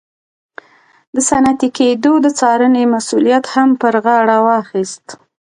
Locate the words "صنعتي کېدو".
1.29-2.11